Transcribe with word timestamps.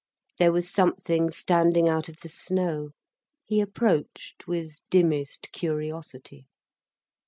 There 0.39 0.51
was 0.51 0.67
something 0.67 1.29
standing 1.29 1.87
out 1.87 2.09
of 2.09 2.21
the 2.21 2.27
snow. 2.27 2.89
He 3.43 3.61
approached, 3.61 4.47
with 4.47 4.81
dimmest 4.89 5.51
curiosity. 5.51 6.47